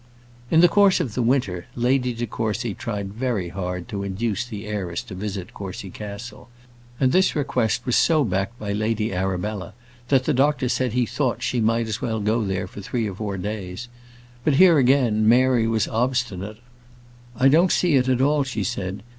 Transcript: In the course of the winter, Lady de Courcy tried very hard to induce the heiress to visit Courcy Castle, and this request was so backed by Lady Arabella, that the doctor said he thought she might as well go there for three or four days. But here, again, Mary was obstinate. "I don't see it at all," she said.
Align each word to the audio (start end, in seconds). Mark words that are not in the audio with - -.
In 0.49 0.61
the 0.61 0.67
course 0.67 0.99
of 0.99 1.13
the 1.13 1.21
winter, 1.21 1.67
Lady 1.75 2.11
de 2.11 2.25
Courcy 2.25 2.73
tried 2.73 3.13
very 3.13 3.49
hard 3.49 3.87
to 3.89 4.01
induce 4.01 4.43
the 4.43 4.65
heiress 4.65 5.03
to 5.03 5.13
visit 5.13 5.53
Courcy 5.53 5.91
Castle, 5.91 6.49
and 6.99 7.11
this 7.11 7.35
request 7.35 7.85
was 7.85 7.95
so 7.97 8.23
backed 8.23 8.57
by 8.57 8.73
Lady 8.73 9.13
Arabella, 9.13 9.75
that 10.07 10.23
the 10.23 10.33
doctor 10.33 10.69
said 10.69 10.93
he 10.93 11.05
thought 11.05 11.43
she 11.43 11.61
might 11.61 11.87
as 11.87 12.01
well 12.01 12.19
go 12.19 12.43
there 12.43 12.65
for 12.65 12.81
three 12.81 13.07
or 13.07 13.13
four 13.13 13.37
days. 13.37 13.89
But 14.43 14.55
here, 14.55 14.79
again, 14.79 15.29
Mary 15.29 15.67
was 15.67 15.87
obstinate. 15.87 16.57
"I 17.35 17.47
don't 17.47 17.71
see 17.71 17.93
it 17.93 18.09
at 18.09 18.21
all," 18.21 18.41
she 18.43 18.63
said. 18.63 19.03